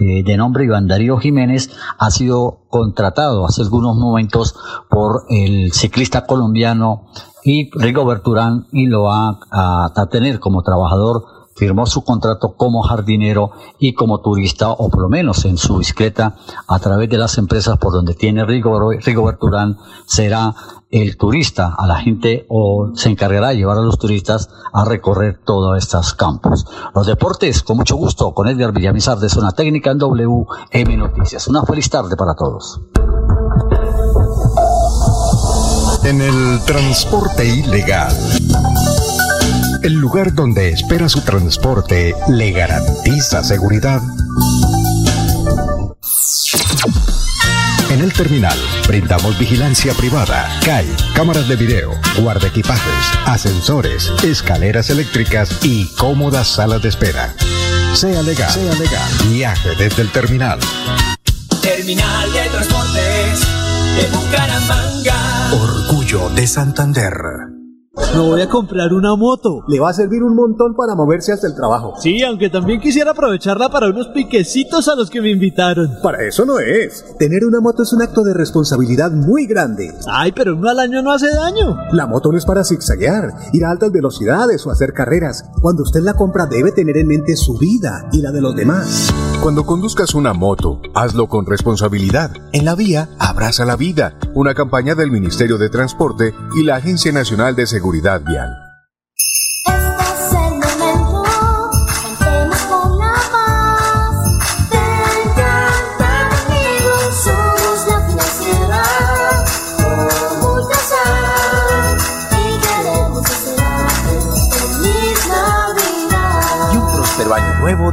[0.00, 4.54] eh, de nombre Iván Darío Jiménez, ha sido contratado hace algunos momentos
[4.88, 7.06] por el ciclista colombiano
[7.44, 11.24] y Rigo Berturán y lo va a, tener como trabajador
[11.60, 16.36] firmó su contrato como jardinero y como turista, o por lo menos en su bicicleta,
[16.66, 20.54] a través de las empresas por donde tiene Rigo, Rigo Berturán, será
[20.90, 25.38] el turista, a la gente o se encargará de llevar a los turistas a recorrer
[25.44, 26.64] todos estos campos.
[26.94, 31.46] Los deportes, con mucho gusto, con Edgar Villamizar de Zona Técnica en WM Noticias.
[31.46, 32.80] Una feliz tarde para todos.
[36.04, 38.16] En el transporte ilegal.
[39.82, 44.02] El lugar donde espera su transporte le garantiza seguridad.
[47.88, 55.58] En el terminal brindamos vigilancia privada, CAI, cámaras de video, guarda equipajes, ascensores, escaleras eléctricas
[55.62, 57.34] y cómodas salas de espera.
[57.94, 59.10] Sea legal, sea legal.
[59.30, 60.58] Viaje desde el terminal.
[61.62, 63.40] Terminal de Transportes
[63.96, 65.52] de Bucaramanga.
[65.52, 67.49] Orgullo de Santander.
[68.12, 69.62] Me voy a comprar una moto.
[69.68, 71.94] Le va a servir un montón para moverse hasta el trabajo.
[72.00, 75.96] Sí, aunque también quisiera aprovecharla para unos piquecitos a los que me invitaron.
[76.02, 77.04] Para eso no es.
[77.20, 79.94] Tener una moto es un acto de responsabilidad muy grande.
[80.08, 81.76] Ay, pero uno al año no hace daño.
[81.92, 85.44] La moto no es para zigzaguear, ir a altas velocidades o hacer carreras.
[85.62, 89.14] Cuando usted la compra debe tener en mente su vida y la de los demás.
[89.40, 92.32] Cuando conduzcas una moto, hazlo con responsabilidad.
[92.52, 94.18] En la vía, abraza la vida.
[94.34, 98.69] Una campaña del Ministerio de Transporte y la Agencia Nacional de Seguridad seguridad vial.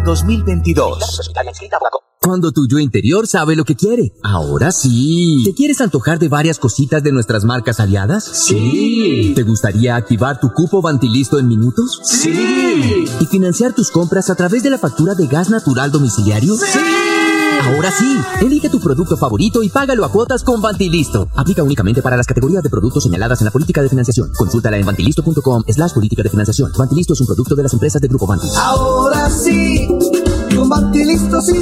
[0.08, 1.34] 2022.
[2.22, 4.14] Cuando tu yo interior sabe lo que quiere.
[4.24, 5.42] Ahora sí.
[5.44, 8.24] ¿Te quieres antojar de varias cositas de nuestras marcas aliadas?
[8.24, 9.34] Sí.
[9.36, 12.00] ¿Te gustaría activar tu cupo Vantilisto en minutos?
[12.06, 13.06] Sí.
[13.20, 16.56] ¿Y financiar tus compras a través de la factura de gas natural domiciliario?
[16.56, 16.80] Sí.
[17.64, 21.28] Ahora sí, elige tu producto favorito y págalo a cuotas con Vantilisto.
[21.36, 24.32] Aplica únicamente para las categorías de productos señaladas en la política de financiación.
[24.38, 26.72] Consúltala en vantilisto.com slash política de financiación.
[26.78, 28.48] Vantilisto es un producto de las empresas de Grupo Vanti.
[28.58, 29.88] Ahora sí,
[30.58, 31.62] un Vantilisto sí.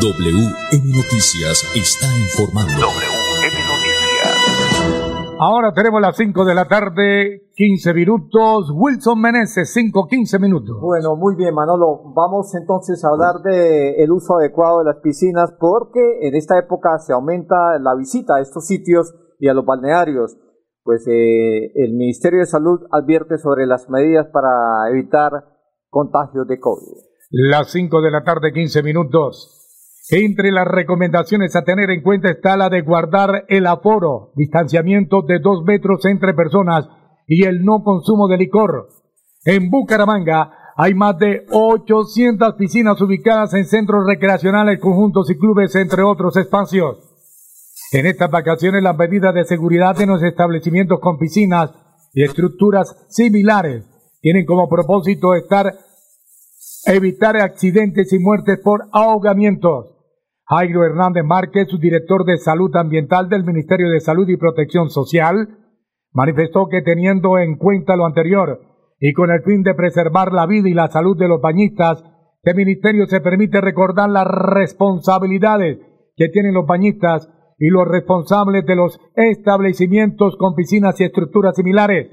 [0.00, 2.70] WM Noticias está informando.
[2.70, 5.34] WM Noticias.
[5.40, 8.70] Ahora tenemos las 5 de la tarde, 15 minutos.
[8.72, 10.76] Wilson Meneses, 5, 15 minutos.
[10.80, 12.12] Bueno, muy bien, Manolo.
[12.14, 16.96] Vamos entonces a hablar del el uso adecuado de las piscinas porque en esta época
[16.98, 20.36] se aumenta la visita a estos sitios y a los balnearios.
[20.84, 25.32] Pues eh, el Ministerio de Salud advierte sobre las medidas para evitar
[25.88, 27.08] contagios de COVID.
[27.30, 29.57] Las 5 de la tarde, 15 minutos.
[30.10, 35.38] Entre las recomendaciones a tener en cuenta está la de guardar el aforo, distanciamiento de
[35.38, 36.88] dos metros entre personas
[37.26, 38.88] y el no consumo de licor.
[39.44, 46.02] En Bucaramanga hay más de 800 piscinas ubicadas en centros recreacionales, conjuntos y clubes, entre
[46.02, 46.96] otros espacios.
[47.92, 51.70] En estas vacaciones las medidas de seguridad en los establecimientos con piscinas
[52.14, 53.84] y estructuras similares
[54.22, 55.74] tienen como propósito estar
[56.86, 59.97] evitar accidentes y muertes por ahogamientos.
[60.50, 65.46] Jairo Hernández Márquez, subdirector de Salud Ambiental del Ministerio de Salud y Protección Social,
[66.14, 68.58] manifestó que teniendo en cuenta lo anterior
[68.98, 72.02] y con el fin de preservar la vida y la salud de los bañistas,
[72.44, 75.80] el Ministerio se permite recordar las responsabilidades
[76.16, 77.28] que tienen los bañistas
[77.58, 82.08] y los responsables de los establecimientos con piscinas y estructuras similares.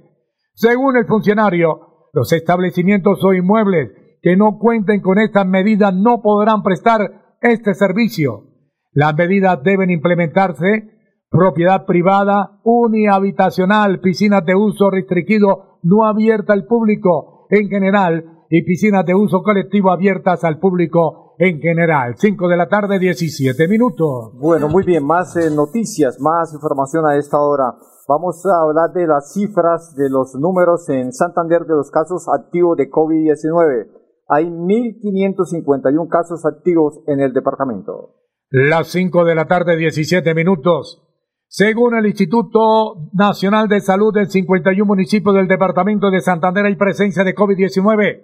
[0.55, 6.63] Según el funcionario, los establecimientos o inmuebles que no cuenten con estas medidas no podrán
[6.63, 8.43] prestar este servicio.
[8.91, 10.91] Las medidas deben implementarse
[11.29, 19.05] propiedad privada, unihabitacional, piscinas de uso restringido no abierta al público en general y piscinas
[19.05, 22.15] de uso colectivo abiertas al público en general.
[22.17, 24.31] 5 de la tarde, 17 minutos.
[24.39, 27.75] Bueno, muy bien, más eh, noticias, más información a esta hora.
[28.07, 32.77] Vamos a hablar de las cifras de los números en Santander de los casos activos
[32.77, 38.15] de COVID-19 hay 1.551 casos activos en el departamento.
[38.49, 41.03] Las 5 de la tarde, 17 minutos.
[41.47, 47.23] Según el Instituto Nacional de Salud, en 51 municipios del departamento de Santander hay presencia
[47.23, 48.23] de COVID-19.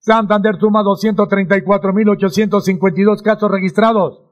[0.00, 4.22] Santander suma 234.852 casos registrados,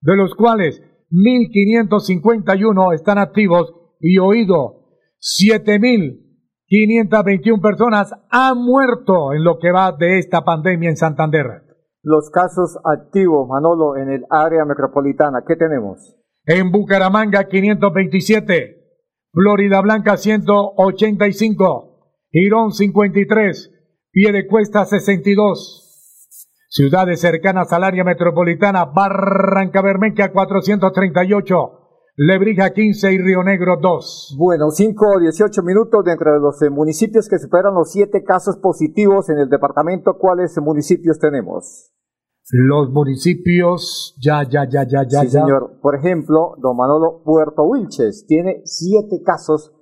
[0.00, 4.86] de los cuales 1.551 están activos y oído
[5.20, 6.23] 7.000
[6.74, 11.62] 521 personas han muerto en lo que va de esta pandemia en Santander.
[12.02, 16.16] Los casos activos, Manolo, en el área metropolitana, ¿qué tenemos?
[16.44, 18.76] En Bucaramanga, 527.
[19.32, 22.10] Florida Blanca, 185.
[22.32, 23.70] Girón, 53.
[24.10, 26.66] Piedecuesta, 62.
[26.68, 31.83] Ciudades cercanas al área metropolitana, Barranca Bermeja, 438.
[32.16, 34.36] Lebrija 15 y Río Negro 2.
[34.38, 38.56] Bueno, 5 o 18 minutos dentro de los eh, municipios que superan los 7 casos
[38.58, 40.16] positivos en el departamento.
[40.16, 41.90] ¿Cuáles municipios tenemos?
[42.52, 45.20] Los municipios, ya, ya, ya, ya, ya.
[45.22, 45.80] Sí, señor.
[45.82, 49.72] Por ejemplo, don Manolo Puerto Wilches tiene 7 casos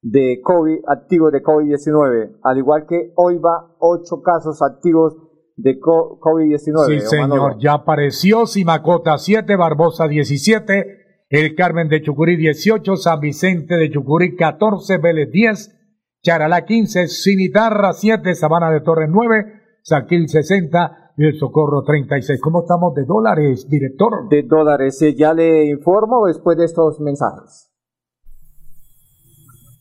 [0.00, 5.16] de COVID, activos de COVID-19, al igual que hoy va 8 casos activos
[5.56, 6.86] de COVID-19.
[6.86, 10.99] Sí, señor, ya apareció Simacota 7, Barbosa 17,
[11.30, 15.78] el Carmen de Chucurí 18, San Vicente de Chucurí 14, Vélez 10,
[16.22, 19.44] Charalá 15, Cinitarra 7, Sabana de Torres 9,
[19.82, 22.40] Saquil 60, y el Socorro 36.
[22.40, 24.28] ¿Cómo estamos de dólares, director?
[24.28, 27.69] De dólares, ya le informo después de estos mensajes.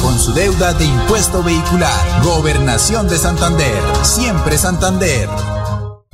[0.00, 2.22] con su deuda de impuesto vehicular.
[2.22, 3.82] Gobernación de Santander.
[4.02, 5.28] Siempre Santander.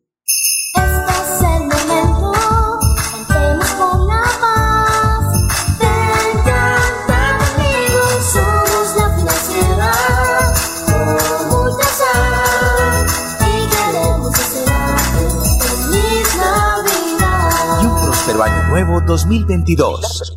[18.91, 20.33] Año Nuevo 2022.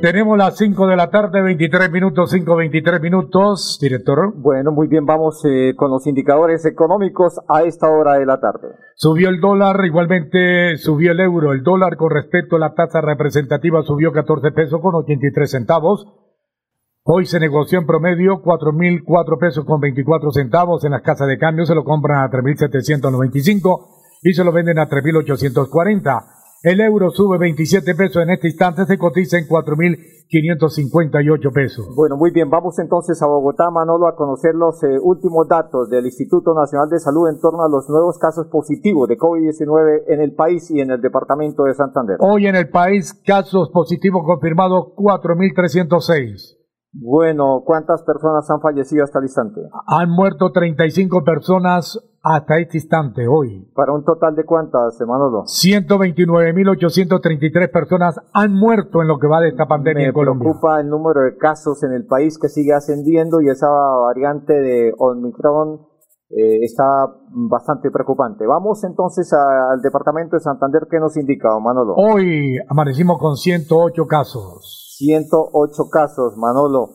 [0.00, 4.32] Tenemos las 5 de la tarde, 23 minutos, 5, 23 minutos, director.
[4.36, 8.68] Bueno, muy bien, vamos eh, con los indicadores económicos a esta hora de la tarde.
[8.94, 11.52] Subió el dólar, igualmente subió el euro.
[11.52, 16.06] El dólar con respecto a la tasa representativa subió 14 pesos con 83 centavos.
[17.08, 20.84] Hoy se negoció en promedio 4.004 pesos con 24 centavos.
[20.84, 23.86] En las casas de cambio se lo compran a 3.795
[24.22, 26.24] y se lo venden a 3.840.
[26.64, 31.86] El euro sube 27 pesos en este instante, se cotiza en 4.558 pesos.
[31.94, 36.06] Bueno, muy bien, vamos entonces a Bogotá, Manolo, a conocer los eh, últimos datos del
[36.06, 40.34] Instituto Nacional de Salud en torno a los nuevos casos positivos de COVID-19 en el
[40.34, 42.16] país y en el departamento de Santander.
[42.18, 46.55] Hoy en el país, casos positivos confirmados 4.306.
[46.98, 49.60] Bueno, ¿cuántas personas han fallecido hasta el instante?
[49.86, 53.70] Han muerto 35 personas hasta este instante, hoy.
[53.74, 55.42] ¿Para un total de cuántas, Manolo?
[55.44, 60.48] 129.833 personas han muerto en lo que va de esta pandemia en Colombia.
[60.48, 64.54] Me preocupa el número de casos en el país que sigue ascendiendo y esa variante
[64.54, 65.82] de Omicron
[66.30, 66.84] eh, está
[67.28, 68.46] bastante preocupante.
[68.46, 71.94] Vamos entonces al departamento de Santander, ¿qué nos indica, Manolo?
[71.94, 74.85] Hoy amanecimos con 108 casos.
[74.96, 76.90] 108 casos, Manolo.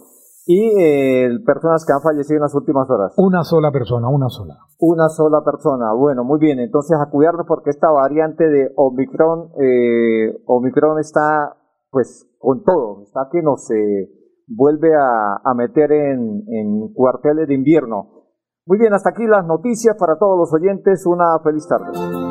[0.45, 3.13] Y eh, personas que han fallecido en las últimas horas.
[3.17, 4.57] Una sola persona, una sola.
[4.79, 5.93] Una sola persona.
[5.93, 6.59] Bueno, muy bien.
[6.59, 11.57] Entonces a cuidarnos porque esta variante de Omicron, eh, Omicron está
[11.91, 13.03] pues con todo.
[13.03, 14.09] Está que nos eh,
[14.47, 18.21] vuelve a, a meter en, en cuarteles de invierno.
[18.65, 21.05] Muy bien, hasta aquí las noticias para todos los oyentes.
[21.05, 22.30] Una feliz tarde.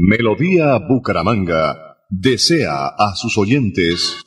[0.00, 4.22] Melodía Bucaramanga desea a sus oyentes.